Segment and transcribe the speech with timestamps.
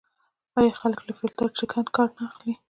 [0.59, 2.53] آیا خلک له فیلټر شکن کار نه اخلي؟